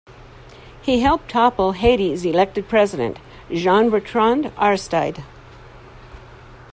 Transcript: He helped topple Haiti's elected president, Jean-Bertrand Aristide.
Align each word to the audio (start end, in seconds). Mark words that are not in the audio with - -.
He 0.81 1.01
helped 1.01 1.29
topple 1.29 1.73
Haiti's 1.73 2.25
elected 2.25 2.67
president, 2.67 3.19
Jean-Bertrand 3.53 4.51
Aristide. 4.57 5.23